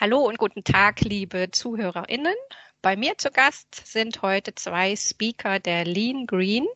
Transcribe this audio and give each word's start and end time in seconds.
Hallo 0.00 0.20
und 0.20 0.38
guten 0.38 0.62
Tag, 0.62 1.00
liebe 1.00 1.50
ZuhörerInnen. 1.50 2.36
Bei 2.82 2.94
mir 2.96 3.18
zu 3.18 3.32
Gast 3.32 3.74
sind 3.84 4.22
heute 4.22 4.54
zwei 4.54 4.94
Speaker 4.94 5.58
der 5.58 5.84
Lean 5.84 6.28
Green, 6.28 6.68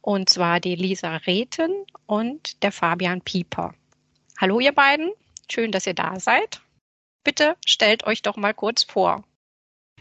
und 0.00 0.30
zwar 0.30 0.58
die 0.58 0.74
Lisa 0.74 1.16
Rethen 1.16 1.84
und 2.06 2.62
der 2.62 2.72
Fabian 2.72 3.20
Pieper. 3.20 3.74
Hallo, 4.40 4.58
ihr 4.58 4.72
beiden. 4.72 5.12
Schön, 5.50 5.70
dass 5.70 5.86
ihr 5.86 5.92
da 5.92 6.18
seid. 6.18 6.62
Bitte 7.24 7.58
stellt 7.66 8.06
euch 8.06 8.22
doch 8.22 8.38
mal 8.38 8.54
kurz 8.54 8.84
vor. 8.84 9.22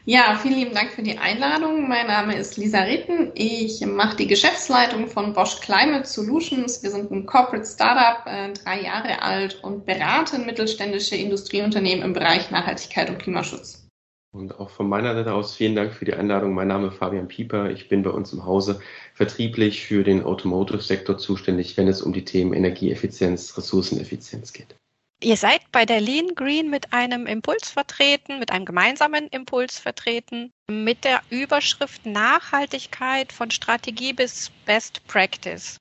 Ja, 0.05 0.36
vielen 0.41 0.55
lieben 0.55 0.73
Dank 0.73 0.91
für 0.91 1.04
die 1.04 1.20
Einladung. 1.20 1.88
Mein 1.88 2.08
Name 2.08 2.36
ist 2.36 2.58
Lisa 2.58 2.82
Ritten. 2.82 3.32
Ich 3.36 3.86
mache 3.86 4.18
die 4.18 4.26
Geschäftsleitung 4.26 5.08
von 5.08 5.34
Bosch 5.34 5.59
Climate 5.59 6.08
Solutions. 6.08 6.82
Wir 6.82 6.90
sind 6.90 7.12
ein 7.12 7.28
Corporate 7.28 7.68
Startup, 7.68 8.26
äh, 8.26 8.52
drei 8.54 8.82
Jahre 8.82 9.22
alt 9.22 9.64
und 9.64 9.86
beraten 9.86 10.48
mittelständische 10.48 11.16
Industrieunternehmen 11.16 12.04
im 12.04 12.14
Bereich 12.14 12.50
Nachhaltigkeit 12.50 13.12
und 13.12 13.20
Klimaschutz. 13.20 13.88
Und 14.34 14.59
auch 14.59 14.72
von 14.72 14.90
meiner 14.90 15.14
Seite 15.14 15.34
aus 15.34 15.56
vielen 15.56 15.76
Dank 15.76 15.94
für 15.94 16.06
die 16.06 16.16
Einladung. 16.16 16.56
Mein 16.56 16.70
Name 16.70 16.88
ist 16.88 16.98
Fabian 16.98 17.28
Pieper. 17.28 17.70
Ich 17.70 17.88
bin 17.88 18.02
bei 18.02 18.09
uns 18.09 18.34
im 18.34 18.44
Hause 18.44 18.80
vertrieblich 19.14 19.86
für 19.86 20.04
den 20.04 20.23
Automotive-Sektor 20.23 21.20
zuständig, 21.20 21.78
wenn 21.78 21.88
es 21.88 22.02
um 22.02 22.12
die 22.12 22.26
Themen 22.26 22.54
Energieeffizienz, 22.54 23.56
Ressourceneffizienz 23.56 24.52
geht. 24.52 24.76
Ihr 25.23 25.38
seid 25.38 25.61
bei 25.71 25.85
der 25.85 26.02
Lean 26.02 26.34
Green 26.34 26.71
mit 26.71 26.93
einem 26.93 27.27
Impuls 27.27 27.70
vertreten, 27.70 28.39
mit 28.39 28.49
einem 28.49 28.66
gemeinsamen 28.66 29.28
Impuls 29.28 29.78
vertreten, 29.78 30.52
mit 30.67 31.03
der 31.03 31.22
Überschrift 31.30 32.08
Nachhaltigkeit 32.08 33.31
von 33.31 33.52
Strategie 33.52 34.13
bis 34.13 34.50
Best 34.66 35.05
Practice. 35.05 35.80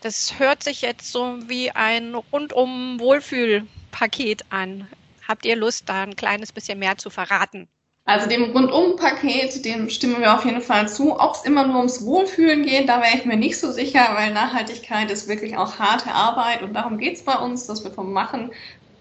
Das 0.00 0.36
hört 0.40 0.64
sich 0.64 0.82
jetzt 0.82 1.12
so 1.12 1.38
wie 1.48 1.70
ein 1.70 2.16
rundum 2.16 2.98
Wohlfühlpaket 2.98 4.46
an. 4.50 4.88
Habt 5.28 5.44
ihr 5.44 5.54
Lust, 5.54 5.88
da 5.88 6.02
ein 6.02 6.16
kleines 6.16 6.50
bisschen 6.50 6.80
mehr 6.80 6.98
zu 6.98 7.08
verraten? 7.08 7.68
Also 8.04 8.28
dem 8.28 8.50
Rundum-Paket, 8.50 9.64
dem 9.64 9.88
stimmen 9.88 10.20
wir 10.20 10.34
auf 10.34 10.44
jeden 10.44 10.60
Fall 10.60 10.88
zu. 10.88 11.18
Ob 11.20 11.36
es 11.36 11.44
immer 11.44 11.66
nur 11.66 11.76
ums 11.76 12.04
Wohlfühlen 12.04 12.64
geht, 12.64 12.88
da 12.88 13.00
wäre 13.00 13.16
ich 13.16 13.24
mir 13.24 13.36
nicht 13.36 13.60
so 13.60 13.70
sicher, 13.70 14.08
weil 14.14 14.32
Nachhaltigkeit 14.32 15.10
ist 15.10 15.28
wirklich 15.28 15.56
auch 15.56 15.78
harte 15.78 16.10
Arbeit 16.10 16.62
und 16.62 16.74
darum 16.74 16.98
geht 16.98 17.14
es 17.14 17.22
bei 17.22 17.36
uns, 17.36 17.66
dass 17.66 17.84
wir 17.84 17.92
vom 17.92 18.12
Machen, 18.12 18.50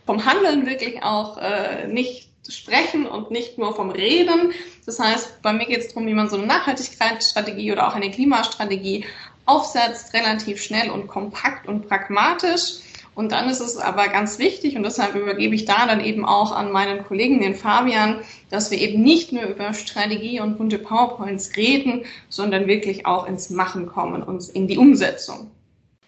vom 0.06 0.24
Handeln 0.26 0.68
wirklich 0.68 1.02
auch 1.02 1.38
äh, 1.38 1.88
nicht 1.88 2.30
sprechen 2.48 3.08
und 3.08 3.32
nicht 3.32 3.58
nur 3.58 3.76
vom 3.76 3.90
Reden. 3.90 4.54
Das 4.86 5.00
heißt, 5.00 5.42
bei 5.42 5.54
mir 5.54 5.66
geht 5.66 5.80
es 5.80 5.88
darum, 5.90 6.06
wie 6.06 6.14
man 6.14 6.30
so 6.30 6.38
eine 6.38 6.46
Nachhaltigkeitsstrategie 6.46 7.72
oder 7.72 7.88
auch 7.88 7.96
eine 7.96 8.12
Klimastrategie 8.12 9.06
aufsetzt, 9.46 10.14
relativ 10.14 10.62
schnell 10.62 10.92
und 10.92 11.08
kompakt 11.08 11.68
und 11.68 11.88
pragmatisch. 11.88 12.82
Und 13.22 13.32
dann 13.32 13.48
ist 13.52 13.60
es 13.62 13.78
aber 13.78 14.08
ganz 14.08 14.40
wichtig, 14.40 14.76
und 14.76 14.82
deshalb 14.82 15.14
übergebe 15.14 15.54
ich 15.54 15.66
da 15.66 15.86
dann 15.86 16.04
eben 16.04 16.26
auch 16.26 16.52
an 16.52 16.72
meinen 16.72 17.06
Kollegen, 17.06 17.40
den 17.40 17.54
Fabian, 17.54 18.22
dass 18.50 18.72
wir 18.72 18.80
eben 18.80 19.04
nicht 19.04 19.32
nur 19.32 19.44
über 19.44 19.76
Strategie 19.76 20.40
und 20.40 20.58
bunte 20.58 20.80
PowerPoints 20.80 21.56
reden, 21.56 22.06
sondern 22.30 22.66
wirklich 22.66 23.06
auch 23.06 23.28
ins 23.28 23.52
Machen 23.52 23.86
kommen 23.86 24.24
und 24.24 24.50
in 24.50 24.68
die 24.68 24.80
Umsetzung. 24.80 25.52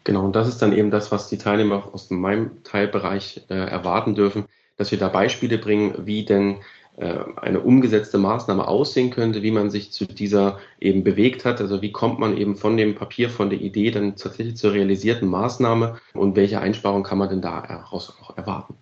Genau, 0.05 0.25
und 0.25 0.35
das 0.35 0.47
ist 0.47 0.59
dann 0.63 0.73
eben 0.73 0.89
das, 0.89 1.11
was 1.11 1.29
die 1.29 1.37
Teilnehmer 1.37 1.87
aus 1.93 2.09
meinem 2.09 2.63
Teilbereich 2.63 3.45
äh, 3.47 3.53
erwarten 3.53 4.15
dürfen, 4.15 4.45
dass 4.77 4.89
wir 4.89 4.97
da 4.97 5.07
Beispiele 5.07 5.59
bringen, 5.59 5.93
wie 6.07 6.25
denn 6.25 6.61
eine 6.97 7.59
umgesetzte 7.59 8.19
Maßnahme 8.19 8.67
aussehen 8.67 9.09
könnte, 9.09 9.41
wie 9.41 9.49
man 9.49 9.71
sich 9.71 9.91
zu 9.91 10.05
dieser 10.05 10.59
eben 10.79 11.03
bewegt 11.03 11.43
hat. 11.43 11.59
Also 11.59 11.81
wie 11.81 11.91
kommt 11.91 12.19
man 12.19 12.37
eben 12.37 12.55
von 12.55 12.77
dem 12.77 12.93
Papier, 12.93 13.31
von 13.31 13.49
der 13.49 13.59
Idee 13.59 13.89
dann 13.89 14.15
tatsächlich 14.15 14.57
zur 14.57 14.73
realisierten 14.73 15.27
Maßnahme 15.27 15.99
und 16.13 16.35
welche 16.35 16.61
Einsparung 16.61 17.01
kann 17.01 17.17
man 17.17 17.29
denn 17.29 17.41
daraus 17.41 18.15
auch 18.21 18.37
erwarten? 18.37 18.75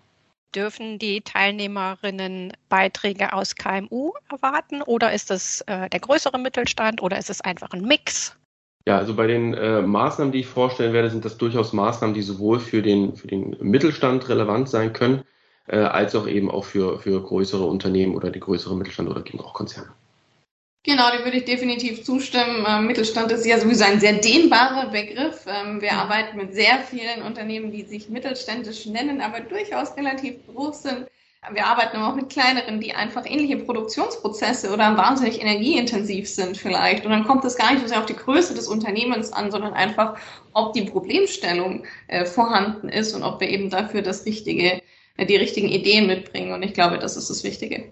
Dürfen 0.54 1.00
die 1.00 1.22
Teilnehmerinnen 1.22 2.52
Beiträge 2.68 3.32
aus 3.32 3.56
KMU 3.56 4.12
erwarten 4.30 4.82
oder 4.82 5.14
ist 5.14 5.32
es 5.32 5.62
äh, 5.68 5.90
der 5.90 6.00
größere 6.02 6.38
Mittelstand 6.38 7.02
oder 7.02 7.18
ist 7.18 7.30
es 7.30 7.40
einfach 7.40 7.70
ein 7.72 7.84
Mix? 7.84 8.36
Ja, 8.86 8.98
also 8.98 9.16
bei 9.16 9.28
den 9.28 9.54
äh, 9.54 9.82
Maßnahmen, 9.82 10.34
die 10.34 10.40
ich 10.40 10.48
vorstellen 10.48 10.92
werde, 10.92 11.10
sind 11.10 11.24
das 11.24 11.38
durchaus 11.38 11.72
Maßnahmen, 11.72 12.14
die 12.14 12.24
sowohl 12.24 12.60
für 12.60 12.82
den, 12.82 13.16
für 13.16 13.28
den 13.28 13.56
Mittelstand 13.62 14.28
relevant 14.28 14.68
sein 14.68 14.92
können, 14.92 15.24
äh, 15.68 15.78
als 15.78 16.16
auch 16.16 16.28
eben 16.28 16.50
auch 16.50 16.66
für, 16.66 17.00
für 17.00 17.22
größere 17.22 17.66
Unternehmen 17.66 18.16
oder 18.16 18.30
die 18.30 18.40
größere 18.40 18.76
Mittelstand 18.76 19.10
oder 19.10 19.26
eben 19.26 19.40
auch 19.40 19.54
Konzerne. 19.54 19.90
Genau, 20.84 21.12
dem 21.12 21.24
würde 21.24 21.38
ich 21.38 21.46
definitiv 21.46 22.04
zustimmen. 22.04 22.66
Ähm, 22.68 22.88
Mittelstand 22.88 23.32
ist 23.32 23.46
ja 23.46 23.60
sowieso 23.60 23.84
ein 23.84 24.00
sehr 24.00 24.14
dehnbarer 24.14 24.90
Begriff. 24.90 25.46
Ähm, 25.46 25.80
wir 25.80 25.94
arbeiten 25.94 26.38
mit 26.38 26.56
sehr 26.56 26.80
vielen 26.80 27.22
Unternehmen, 27.22 27.72
die 27.72 27.84
sich 27.84 28.10
mittelständisch 28.10 28.88
nennen, 28.88 29.22
aber 29.22 29.42
durchaus 29.42 29.96
relativ 29.96 30.36
groß 30.48 30.82
sind. 30.82 31.08
Wir 31.52 31.66
arbeiten 31.66 31.98
aber 31.98 32.10
auch 32.10 32.16
mit 32.16 32.30
kleineren, 32.30 32.80
die 32.80 32.94
einfach 32.94 33.26
ähnliche 33.26 33.58
Produktionsprozesse 33.58 34.72
oder 34.72 34.96
wahnsinnig 34.98 35.42
energieintensiv 35.42 36.30
sind 36.30 36.58
vielleicht. 36.58 37.06
Und 37.06 37.12
dann 37.12 37.26
kommt 37.26 37.46
es 37.46 37.58
gar 37.58 37.72
nicht 37.72 37.82
so 37.82 37.88
sehr 37.88 38.00
auf 38.00 38.06
die 38.06 38.16
Größe 38.16 38.54
des 38.56 38.68
Unternehmens 38.68 39.34
an, 39.34 39.52
sondern 39.52 39.74
einfach, 39.74 40.18
ob 40.54 40.74
die 40.74 40.86
Problemstellung 40.86 41.84
äh, 42.08 42.26
vorhanden 42.26 42.90
ist 42.90 43.14
und 43.14 43.24
ob 43.24 43.40
wir 43.40 43.50
eben 43.50 43.70
dafür 43.70 44.02
das 44.02 44.26
richtige 44.26 44.82
die 45.18 45.36
richtigen 45.36 45.70
Ideen 45.70 46.08
mitbringen. 46.08 46.54
Und 46.54 46.64
ich 46.64 46.74
glaube, 46.74 46.98
das 46.98 47.18
ist 47.18 47.30
das 47.30 47.44
Wichtige. 47.44 47.92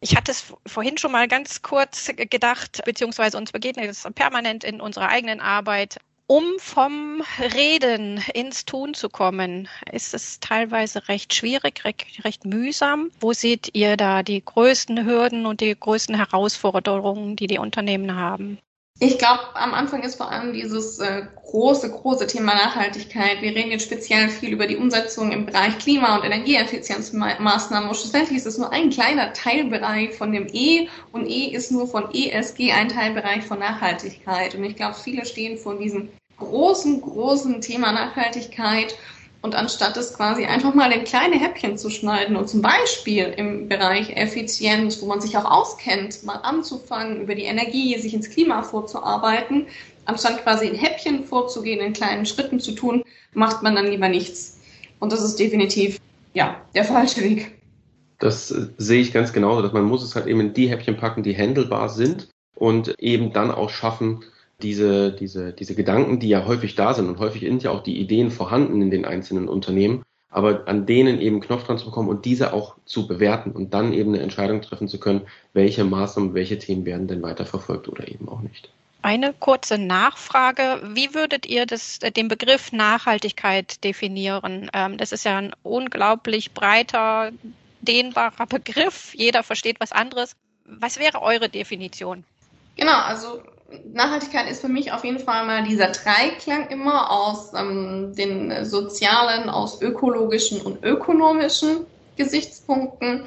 Ich 0.00 0.14
hatte 0.14 0.30
es 0.30 0.52
vorhin 0.66 0.98
schon 0.98 1.12
mal 1.12 1.26
ganz 1.26 1.62
kurz 1.62 2.10
gedacht, 2.14 2.82
beziehungsweise 2.84 3.38
uns 3.38 3.52
begegnet 3.52 3.90
es 3.90 4.06
permanent 4.14 4.62
in 4.62 4.80
unserer 4.80 5.08
eigenen 5.08 5.40
Arbeit. 5.40 5.98
Um 6.28 6.44
vom 6.58 7.22
Reden 7.54 8.20
ins 8.34 8.64
Tun 8.64 8.94
zu 8.94 9.08
kommen, 9.08 9.68
ist 9.92 10.12
es 10.12 10.40
teilweise 10.40 11.08
recht 11.08 11.32
schwierig, 11.32 11.84
recht, 11.84 12.24
recht 12.24 12.44
mühsam. 12.44 13.12
Wo 13.20 13.32
seht 13.32 13.70
ihr 13.74 13.96
da 13.96 14.24
die 14.24 14.44
größten 14.44 15.06
Hürden 15.06 15.46
und 15.46 15.60
die 15.60 15.78
größten 15.78 16.16
Herausforderungen, 16.16 17.36
die 17.36 17.46
die 17.46 17.58
Unternehmen 17.58 18.16
haben? 18.16 18.58
Ich 18.98 19.18
glaube, 19.18 19.40
am 19.54 19.74
Anfang 19.74 20.02
ist 20.02 20.14
vor 20.14 20.30
allem 20.30 20.54
dieses 20.54 20.98
äh, 21.00 21.26
große, 21.44 21.90
große 21.90 22.26
Thema 22.26 22.54
Nachhaltigkeit. 22.54 23.42
Wir 23.42 23.54
reden 23.54 23.70
jetzt 23.70 23.84
speziell 23.84 24.30
viel 24.30 24.54
über 24.54 24.66
die 24.66 24.78
Umsetzung 24.78 25.32
im 25.32 25.44
Bereich 25.44 25.76
Klima- 25.78 26.16
und 26.16 26.24
Energieeffizienzmaßnahmen. 26.24 27.90
Und 27.90 27.96
schlussendlich 27.96 28.38
ist 28.38 28.46
es 28.46 28.56
nur 28.56 28.72
ein 28.72 28.88
kleiner 28.88 29.34
Teilbereich 29.34 30.14
von 30.14 30.32
dem 30.32 30.46
E 30.50 30.88
und 31.12 31.26
E 31.26 31.48
ist 31.48 31.70
nur 31.72 31.86
von 31.86 32.08
ESG 32.10 32.72
ein 32.72 32.88
Teilbereich 32.88 33.44
von 33.44 33.58
Nachhaltigkeit. 33.58 34.54
Und 34.54 34.64
ich 34.64 34.76
glaube, 34.76 34.94
viele 34.94 35.26
stehen 35.26 35.58
vor 35.58 35.76
diesem 35.78 36.08
großen, 36.38 37.02
großen 37.02 37.60
Thema 37.60 37.92
Nachhaltigkeit 37.92 38.96
und 39.46 39.54
anstatt 39.54 39.96
es 39.96 40.12
quasi 40.12 40.44
einfach 40.44 40.74
mal 40.74 40.90
in 40.90 41.04
kleine 41.04 41.38
Häppchen 41.38 41.78
zu 41.78 41.88
schneiden 41.88 42.34
und 42.34 42.48
zum 42.48 42.62
Beispiel 42.62 43.32
im 43.36 43.68
Bereich 43.68 44.10
Effizienz, 44.16 45.00
wo 45.00 45.06
man 45.06 45.20
sich 45.20 45.36
auch 45.36 45.44
auskennt, 45.44 46.24
mal 46.24 46.40
anzufangen, 46.42 47.22
über 47.22 47.36
die 47.36 47.44
Energie, 47.44 47.96
sich 47.96 48.12
ins 48.12 48.28
Klima 48.28 48.64
vorzuarbeiten, 48.64 49.68
anstatt 50.04 50.42
quasi 50.42 50.66
in 50.66 50.74
Häppchen 50.74 51.24
vorzugehen, 51.24 51.78
in 51.78 51.92
kleinen 51.92 52.26
Schritten 52.26 52.58
zu 52.58 52.72
tun, 52.72 53.04
macht 53.34 53.62
man 53.62 53.76
dann 53.76 53.86
lieber 53.86 54.08
nichts. 54.08 54.58
Und 54.98 55.12
das 55.12 55.22
ist 55.22 55.38
definitiv, 55.38 56.00
ja, 56.34 56.60
der 56.74 56.84
falsche 56.84 57.22
Weg. 57.22 57.52
Das 58.18 58.50
äh, 58.50 58.66
sehe 58.78 59.00
ich 59.00 59.12
ganz 59.12 59.32
genauso, 59.32 59.62
dass 59.62 59.72
man 59.72 59.84
muss 59.84 60.02
es 60.02 60.16
halt 60.16 60.26
eben 60.26 60.40
in 60.40 60.54
die 60.54 60.68
Häppchen 60.68 60.96
packen, 60.96 61.22
die 61.22 61.36
handelbar 61.36 61.88
sind 61.88 62.30
und 62.56 62.98
eben 62.98 63.32
dann 63.32 63.52
auch 63.52 63.70
schaffen, 63.70 64.24
diese, 64.62 65.12
diese, 65.12 65.52
diese 65.52 65.74
Gedanken, 65.74 66.18
die 66.18 66.28
ja 66.28 66.46
häufig 66.46 66.74
da 66.74 66.94
sind 66.94 67.08
und 67.08 67.18
häufig 67.18 67.42
sind 67.42 67.62
ja 67.62 67.70
auch 67.70 67.82
die 67.82 67.98
Ideen 67.98 68.30
vorhanden 68.30 68.80
in 68.80 68.90
den 68.90 69.04
einzelnen 69.04 69.48
Unternehmen, 69.48 70.02
aber 70.30 70.66
an 70.66 70.86
denen 70.86 71.20
eben 71.20 71.40
Knopf 71.40 71.64
dran 71.64 71.78
zu 71.78 71.86
bekommen 71.86 72.08
und 72.08 72.24
diese 72.24 72.52
auch 72.52 72.76
zu 72.84 73.06
bewerten 73.06 73.52
und 73.52 73.74
dann 73.74 73.92
eben 73.92 74.14
eine 74.14 74.22
Entscheidung 74.22 74.62
treffen 74.62 74.88
zu 74.88 74.98
können, 74.98 75.22
welche 75.52 75.84
Maßnahmen, 75.84 76.34
welche 76.34 76.58
Themen 76.58 76.84
werden 76.84 77.06
denn 77.06 77.22
weiterverfolgt 77.22 77.88
oder 77.88 78.08
eben 78.08 78.28
auch 78.28 78.40
nicht. 78.40 78.70
Eine 79.02 79.32
kurze 79.32 79.78
Nachfrage. 79.78 80.82
Wie 80.94 81.14
würdet 81.14 81.46
ihr 81.46 81.64
das, 81.64 82.00
den 82.00 82.28
Begriff 82.28 82.72
Nachhaltigkeit 82.72 83.84
definieren? 83.84 84.68
Ähm, 84.72 84.96
das 84.96 85.12
ist 85.12 85.24
ja 85.24 85.38
ein 85.38 85.52
unglaublich 85.62 86.52
breiter, 86.52 87.30
dehnbarer 87.82 88.46
Begriff. 88.46 89.14
Jeder 89.14 89.42
versteht 89.42 89.78
was 89.78 89.92
anderes. 89.92 90.32
Was 90.64 90.98
wäre 90.98 91.22
eure 91.22 91.48
Definition? 91.48 92.24
Genau, 92.76 92.98
also 92.98 93.42
Nachhaltigkeit 93.92 94.48
ist 94.50 94.60
für 94.60 94.68
mich 94.68 94.92
auf 94.92 95.04
jeden 95.04 95.18
Fall 95.18 95.46
mal 95.46 95.64
dieser 95.64 95.88
Dreiklang 95.88 96.68
immer 96.68 97.10
aus 97.10 97.52
ähm, 97.54 98.14
den 98.14 98.64
sozialen, 98.64 99.48
aus 99.48 99.80
ökologischen 99.82 100.60
und 100.60 100.84
ökonomischen 100.84 101.86
Gesichtspunkten 102.16 103.24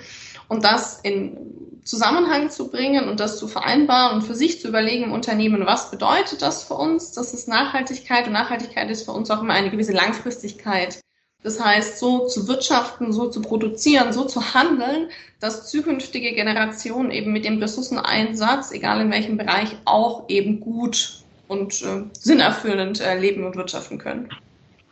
und 0.47 0.63
das 0.63 0.99
in 1.01 1.37
Zusammenhang 1.83 2.49
zu 2.49 2.69
bringen 2.69 3.09
und 3.09 3.19
das 3.19 3.39
zu 3.39 3.47
vereinbaren 3.47 4.15
und 4.15 4.21
für 4.21 4.35
sich 4.35 4.61
zu 4.61 4.67
überlegen 4.67 5.05
im 5.05 5.11
Unternehmen, 5.11 5.65
was 5.65 5.91
bedeutet 5.91 6.41
das 6.41 6.63
für 6.63 6.75
uns? 6.75 7.13
Das 7.13 7.33
ist 7.33 7.47
Nachhaltigkeit 7.47 8.27
und 8.27 8.33
Nachhaltigkeit 8.33 8.89
ist 8.89 9.05
für 9.05 9.11
uns 9.11 9.31
auch 9.31 9.41
immer 9.41 9.53
eine 9.53 9.71
gewisse 9.71 9.93
Langfristigkeit. 9.93 10.99
Das 11.41 11.63
heißt, 11.63 11.99
so 11.99 12.27
zu 12.27 12.47
wirtschaften, 12.47 13.13
so 13.13 13.29
zu 13.29 13.41
produzieren, 13.41 14.11
so 14.11 14.25
zu 14.25 14.53
handeln, 14.53 15.09
dass 15.39 15.69
zukünftige 15.69 16.33
Generationen 16.33 17.11
eben 17.11 17.31
mit 17.31 17.45
dem 17.45 17.59
Ressourceneinsatz, 17.59 18.71
egal 18.71 19.01
in 19.01 19.11
welchem 19.11 19.37
Bereich, 19.37 19.69
auch 19.85 20.27
eben 20.27 20.59
gut 20.59 21.23
und 21.47 21.81
äh, 21.81 22.03
sinnerfüllend 22.11 22.99
äh, 22.99 23.17
leben 23.17 23.45
und 23.45 23.55
wirtschaften 23.55 23.97
können. 23.97 24.29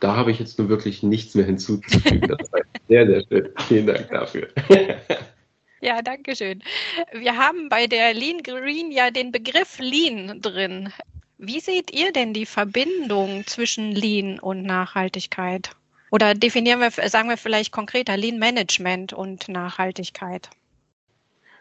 Da 0.00 0.16
habe 0.16 0.30
ich 0.30 0.38
jetzt 0.38 0.58
nur 0.58 0.68
wirklich 0.68 1.02
nichts 1.02 1.34
mehr 1.34 1.44
hinzuzufügen. 1.44 2.28
Das 2.28 2.52
war 2.52 2.60
sehr, 2.88 3.06
sehr 3.06 3.22
schön. 3.28 3.48
Vielen 3.66 3.86
Dank 3.86 4.08
dafür. 4.10 4.48
Ja, 5.80 6.02
danke 6.02 6.34
schön. 6.34 6.60
Wir 7.12 7.36
haben 7.36 7.68
bei 7.68 7.86
der 7.86 8.12
Lean 8.12 8.42
Green 8.42 8.90
ja 8.90 9.12
den 9.12 9.30
Begriff 9.30 9.78
Lean 9.78 10.40
drin. 10.42 10.92
Wie 11.38 11.60
seht 11.60 11.92
ihr 11.92 12.12
denn 12.12 12.34
die 12.34 12.46
Verbindung 12.46 13.46
zwischen 13.46 13.92
Lean 13.92 14.40
und 14.40 14.64
Nachhaltigkeit? 14.64 15.70
Oder 16.10 16.34
definieren 16.34 16.80
wir, 16.80 16.90
sagen 17.08 17.28
wir 17.28 17.36
vielleicht 17.36 17.72
konkreter 17.72 18.16
Lean 18.16 18.38
Management 18.38 19.12
und 19.12 19.48
Nachhaltigkeit? 19.48 20.50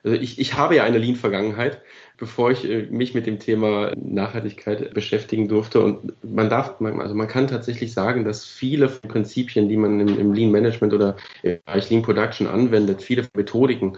Also 0.03 0.21
ich, 0.21 0.39
ich 0.39 0.53
habe 0.53 0.75
ja 0.75 0.83
eine 0.83 0.99
Lean-Vergangenheit, 0.99 1.81
bevor 2.17 2.51
ich 2.51 2.63
äh, 2.63 2.83
mich 2.83 3.13
mit 3.13 3.25
dem 3.25 3.39
Thema 3.39 3.91
Nachhaltigkeit 3.95 4.93
beschäftigen 4.93 5.47
durfte. 5.47 5.81
Und 5.81 6.13
man 6.23 6.49
darf, 6.49 6.79
also 6.79 7.15
man 7.15 7.27
kann 7.27 7.47
tatsächlich 7.47 7.93
sagen, 7.93 8.23
dass 8.23 8.45
viele 8.45 8.87
Prinzipien, 8.87 9.67
die 9.67 9.77
man 9.77 9.99
im, 9.99 10.19
im 10.19 10.33
Lean 10.33 10.51
Management 10.51 10.93
oder 10.93 11.17
im 11.43 11.59
Bereich 11.65 11.89
Lean 11.89 12.03
Production 12.03 12.47
anwendet, 12.47 13.01
viele 13.01 13.27
Methodiken, 13.35 13.97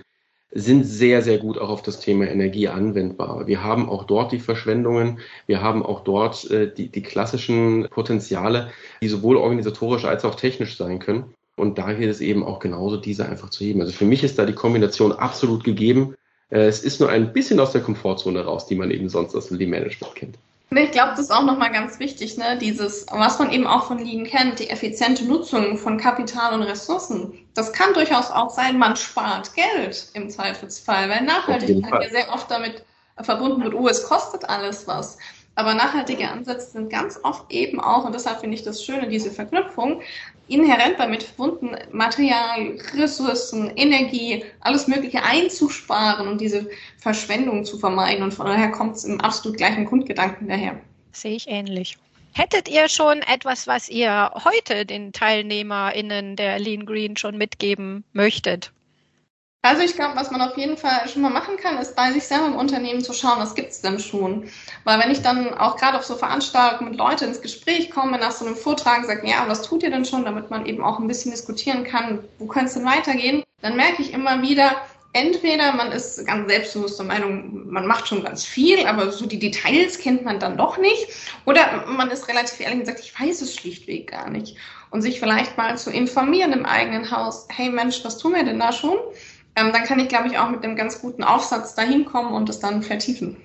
sind 0.52 0.84
sehr, 0.84 1.22
sehr 1.22 1.38
gut 1.38 1.58
auch 1.58 1.70
auf 1.70 1.84
das 1.84 2.00
Thema 2.00 2.28
Energie 2.28 2.68
anwendbar. 2.68 3.46
Wir 3.46 3.64
haben 3.64 3.88
auch 3.88 4.06
dort 4.06 4.32
die 4.32 4.40
Verschwendungen, 4.40 5.20
wir 5.46 5.62
haben 5.62 5.84
auch 5.84 6.04
dort 6.04 6.50
äh, 6.50 6.74
die, 6.74 6.90
die 6.90 7.04
klassischen 7.04 7.88
Potenziale, 7.90 8.72
die 9.02 9.10
sowohl 9.10 9.38
organisatorisch 9.38 10.06
als 10.06 10.26
auch 10.26 10.36
technisch 10.36 10.76
sein 10.76 11.00
können. 11.00 11.36
Und 11.56 11.78
da 11.78 11.94
gilt 11.94 12.10
es 12.10 12.22
eben 12.22 12.44
auch 12.44 12.60
genauso, 12.60 12.98
diese 12.98 13.28
einfach 13.28 13.50
zu 13.50 13.64
heben. 13.64 13.82
Also 13.82 13.94
für 13.94 14.06
mich 14.06 14.24
ist 14.24 14.40
da 14.40 14.46
die 14.46 14.54
Kombination 14.54 15.12
absolut 15.12 15.64
gegeben. 15.64 16.16
Äh, 16.50 16.62
es 16.62 16.84
ist 16.84 17.00
nur 17.00 17.10
ein 17.10 17.32
bisschen 17.34 17.60
aus 17.60 17.72
der 17.72 17.82
Komfortzone 17.82 18.44
raus, 18.44 18.66
die 18.66 18.76
man 18.76 18.92
eben 18.92 19.10
sonst 19.10 19.36
aus 19.36 19.50
dem 19.50 19.58
Lean 19.58 19.70
Management 19.70 20.16
kennt. 20.16 20.40
Ich 20.72 20.92
glaube, 20.92 21.12
das 21.12 21.22
ist 21.22 21.32
auch 21.32 21.44
nochmal 21.44 21.72
ganz 21.72 21.98
wichtig, 21.98 22.38
ne? 22.38 22.58
Dieses, 22.58 23.08
was 23.10 23.40
man 23.40 23.52
eben 23.52 23.66
auch 23.66 23.86
von 23.86 23.98
Lean 23.98 24.26
kennt, 24.26 24.60
die 24.60 24.70
effiziente 24.70 25.26
Nutzung 25.26 25.78
von 25.78 25.98
Kapital 25.98 26.54
und 26.54 26.62
Ressourcen. 26.62 27.50
Das 27.56 27.74
kann 27.74 27.94
durchaus 27.96 28.30
auch 28.30 28.52
sein, 28.52 28.78
man 28.78 28.96
spart 28.96 29.52
Geld 29.56 30.10
im 30.14 30.30
Zweifelsfall, 30.30 31.10
weil 31.10 31.24
Nachhaltigkeit 31.24 32.04
ja 32.04 32.10
sehr 32.10 32.32
oft 32.32 32.52
damit 32.52 32.86
verbunden 33.20 33.64
wird, 33.64 33.74
oh, 33.74 33.88
es 33.88 34.04
kostet 34.04 34.48
alles 34.48 34.88
was. 34.88 35.18
Aber 35.56 35.74
nachhaltige 35.74 36.30
Ansätze 36.30 36.72
sind 36.72 36.90
ganz 36.90 37.20
oft 37.24 37.52
eben 37.52 37.82
auch, 37.82 38.06
und 38.06 38.14
deshalb 38.14 38.40
finde 38.40 38.56
ich 38.56 38.64
das 38.64 38.84
Schöne, 38.84 39.10
diese 39.10 39.32
Verknüpfung, 39.32 40.02
inhärent 40.50 41.00
damit 41.00 41.24
verbunden, 41.24 41.76
Material, 41.92 42.78
Ressourcen, 42.96 43.72
Energie, 43.76 44.44
alles 44.62 44.88
Mögliche 44.88 45.24
einzusparen 45.24 46.28
und 46.28 46.42
diese 46.42 46.70
Verschwendung 46.98 47.64
zu 47.64 47.78
vermeiden. 47.78 48.24
Und 48.24 48.34
von 48.34 48.48
daher 48.48 48.72
kommt 48.72 48.96
es 48.96 49.06
im 49.06 49.22
absolut 49.22 49.58
gleichen 49.58 49.86
Grundgedanken 49.86 50.48
daher. 50.48 50.80
Sehe 51.12 51.36
ich 51.36 51.48
ähnlich. 51.48 51.98
Hättet 52.34 52.70
ihr 52.70 52.88
schon 52.88 53.22
etwas, 53.24 53.68
was 53.68 53.90
ihr 53.90 54.32
heute 54.44 54.86
den 54.86 55.12
TeilnehmerInnen 55.12 56.36
der 56.36 56.60
Lean 56.60 56.86
Green 56.86 57.18
schon 57.18 57.38
mitgeben 57.38 58.04
möchtet? 58.14 58.72
Also 59.62 59.84
ich 59.84 59.94
glaube, 59.96 60.16
was 60.16 60.32
man 60.32 60.40
auf 60.40 60.56
jeden 60.58 60.78
Fall 60.78 61.10
schon 61.10 61.22
mal 61.22 61.32
machen 61.32 61.58
kann, 61.58 61.78
ist 61.80 61.94
bei 61.94 62.14
sich 62.14 62.24
selber 62.24 62.46
im 62.48 62.56
Unternehmen 62.56 63.02
zu 63.02 63.12
schauen, 63.12 63.40
was 63.40 63.56
gibt's 63.56 63.82
denn 63.82 64.00
schon. 64.00 64.50
Weil 64.86 65.02
wenn 65.02 65.12
ich 65.12 65.22
dann 65.22 65.54
auch 65.54 65.76
gerade 65.76 65.98
auf 65.98 66.06
so 66.06 66.16
Veranstaltungen 66.16 66.92
mit 66.92 67.00
Leuten 67.00 67.26
ins 67.26 67.42
Gespräch 67.42 67.92
komme, 67.92 68.18
nach 68.18 68.32
so 68.32 68.46
einem 68.46 68.56
Vortrag 68.56 69.04
sage, 69.04 69.28
ja, 69.28 69.44
was 69.48 69.62
tut 69.64 69.84
ihr 69.84 69.92
denn 69.92 70.06
schon, 70.06 70.24
damit 70.24 70.50
man 70.50 70.66
eben 70.66 70.82
auch 70.82 70.98
ein 70.98 71.08
bisschen 71.10 71.32
diskutieren 71.32 71.84
kann, 71.84 72.24
wo 72.38 72.46
könnte 72.46 72.68
es 72.68 72.74
denn 72.76 72.86
weitergehen, 72.86 73.44
dann 73.62 73.76
merke 73.76 74.02
ich 74.02 74.14
immer 74.14 74.42
wieder, 74.42 74.78
entweder 75.12 75.74
man 75.74 75.92
ist 75.92 76.26
ganz 76.26 76.50
selbstbewusst 76.50 76.98
der 76.98 77.08
Meinung, 77.08 77.70
man 77.70 77.86
macht 77.86 78.08
schon 78.08 78.24
ganz 78.24 78.46
viel, 78.46 78.86
aber 78.86 79.12
so 79.12 79.26
die 79.26 79.40
Details 79.40 79.98
kennt 79.98 80.24
man 80.24 80.40
dann 80.40 80.56
doch 80.56 80.78
nicht. 80.78 81.08
Oder 81.46 81.86
man 81.88 82.12
ist 82.12 82.30
relativ 82.30 82.62
ehrlich 82.62 82.80
und 82.80 82.86
sagt, 82.86 83.02
ich 83.02 83.20
weiß 83.20 83.42
es 83.42 83.56
schlichtweg 83.56 84.12
gar 84.12 84.30
nicht. 84.30 84.56
Und 84.92 85.02
sich 85.02 85.20
vielleicht 85.20 85.58
mal 85.58 85.78
zu 85.78 85.92
informieren 85.92 86.54
im 86.54 86.66
eigenen 86.66 87.12
Haus, 87.12 87.48
hey 87.50 87.70
Mensch, 87.70 88.04
was 88.04 88.18
tun 88.18 88.34
wir 88.34 88.44
denn 88.44 88.60
da 88.60 88.72
schon? 88.72 88.98
Ähm, 89.60 89.72
dann 89.74 89.84
kann 89.84 90.00
ich, 90.00 90.08
glaube 90.08 90.28
ich, 90.28 90.38
auch 90.38 90.50
mit 90.50 90.64
einem 90.64 90.76
ganz 90.76 91.02
guten 91.02 91.24
Aufsatz 91.24 91.76
dahin 91.76 92.06
kommen 92.06 92.34
und 92.34 92.50
es 92.50 92.60
dann 92.60 92.84
vertiefen. 92.84 93.38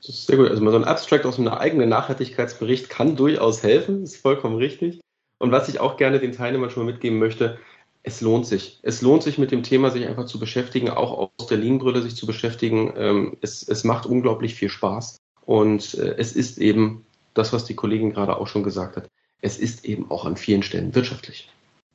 Das 0.00 0.08
ist 0.08 0.26
sehr 0.26 0.36
gut. 0.36 0.48
Also 0.48 0.62
mal 0.62 0.70
so 0.70 0.78
ein 0.78 0.84
Abstract 0.84 1.26
aus 1.26 1.38
einem 1.38 1.48
eigenen 1.48 1.88
Nachhaltigkeitsbericht 1.88 2.88
kann 2.88 3.16
durchaus 3.16 3.62
helfen, 3.62 4.02
ist 4.02 4.16
vollkommen 4.16 4.56
richtig. 4.56 5.00
Und 5.38 5.52
was 5.52 5.68
ich 5.68 5.80
auch 5.80 5.96
gerne 5.96 6.18
den 6.20 6.32
Teilnehmern 6.32 6.70
schon 6.70 6.86
mitgeben 6.86 7.18
möchte, 7.18 7.58
es 8.02 8.20
lohnt 8.20 8.46
sich. 8.46 8.80
Es 8.82 9.02
lohnt 9.02 9.22
sich 9.22 9.36
mit 9.36 9.50
dem 9.50 9.62
Thema, 9.62 9.90
sich 9.90 10.06
einfach 10.06 10.24
zu 10.24 10.38
beschäftigen, 10.38 10.88
auch 10.88 11.30
aus 11.38 11.46
der 11.48 11.58
Lean-Brille 11.58 12.00
sich 12.00 12.16
zu 12.16 12.26
beschäftigen. 12.26 12.94
Ähm, 12.96 13.36
es, 13.42 13.66
es 13.66 13.84
macht 13.84 14.06
unglaublich 14.06 14.54
viel 14.54 14.70
Spaß. 14.70 15.18
Und 15.44 15.94
äh, 15.94 16.14
es 16.16 16.34
ist 16.34 16.58
eben 16.58 17.04
das, 17.34 17.52
was 17.52 17.64
die 17.64 17.74
Kollegin 17.74 18.12
gerade 18.12 18.36
auch 18.36 18.46
schon 18.46 18.62
gesagt 18.62 18.96
hat. 18.96 19.08
Es 19.42 19.58
ist 19.58 19.84
eben 19.84 20.10
auch 20.10 20.24
an 20.24 20.36
vielen 20.36 20.62
Stellen 20.62 20.94
wirtschaftlich. 20.94 21.50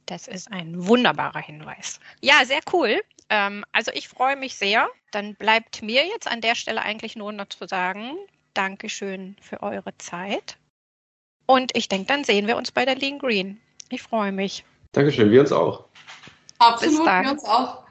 Das 0.06 0.28
ist 0.28 0.52
ein 0.52 0.88
wunderbarer 0.88 1.40
Hinweis. 1.40 2.00
Ja, 2.22 2.46
sehr 2.46 2.62
cool. 2.74 3.02
Ähm, 3.30 3.66
also 3.72 3.92
ich 3.94 4.08
freue 4.08 4.36
mich 4.36 4.56
sehr. 4.56 4.90
Dann 5.12 5.36
bleibt 5.36 5.82
mir 5.82 6.06
jetzt 6.06 6.28
an 6.28 6.42
der 6.42 6.56
Stelle 6.56 6.82
eigentlich 6.82 7.16
nur 7.16 7.32
noch 7.32 7.50
zu 7.50 7.68
sagen, 7.68 8.18
Dankeschön 8.54 9.36
für 9.42 9.64
eure 9.64 9.98
Zeit. 9.98 10.58
Und 11.48 11.76
ich 11.76 11.88
denke, 11.90 12.08
dann 12.08 12.24
sehen 12.24 12.48
wir 12.48 12.58
uns 12.58 12.72
bei 12.72 12.86
der 12.86 12.96
Lean 12.96 13.20
Green. 13.20 13.62
Ich 13.90 14.02
freue 14.02 14.32
mich. 14.32 14.64
Dankeschön, 14.92 15.32
wir 15.32 15.42
uns 15.42 15.52
auch. 15.52 15.86
Absolut, 16.60 17.06
wir 17.06 17.32
uns 17.32 17.44
auch. 17.44 17.85